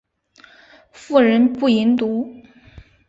[0.91, 2.27] 妇人不淫妒。